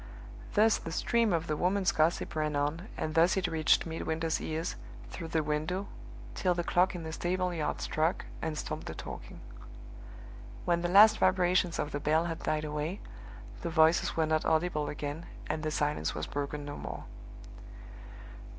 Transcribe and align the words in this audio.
Thus 0.55 0.79
the 0.79 0.91
stream 0.91 1.31
of 1.31 1.45
the 1.45 1.55
woman's 1.55 1.91
gossip 1.91 2.35
ran 2.35 2.55
on, 2.55 2.87
and 2.97 3.13
thus 3.13 3.37
it 3.37 3.45
reached 3.45 3.85
Midwinter's 3.85 4.41
ears 4.41 4.75
through 5.11 5.27
the 5.27 5.43
window, 5.43 5.89
till 6.33 6.55
the 6.55 6.63
clock 6.63 6.95
in 6.95 7.03
the 7.03 7.11
stable 7.11 7.53
yard 7.53 7.81
struck, 7.81 8.25
and 8.41 8.57
stopped 8.57 8.87
the 8.87 8.95
talking. 8.95 9.41
When 10.65 10.81
the 10.81 10.89
last 10.89 11.19
vibrations 11.19 11.77
of 11.77 11.91
the 11.91 11.99
bell 11.99 12.25
had 12.25 12.41
died 12.41 12.65
away, 12.65 12.99
the 13.61 13.69
voices 13.69 14.17
were 14.17 14.25
not 14.25 14.43
audible 14.43 14.89
again, 14.89 15.27
and 15.45 15.61
the 15.61 15.69
silence 15.69 16.15
was 16.15 16.25
broken 16.25 16.65
no 16.65 16.77
more. 16.77 17.03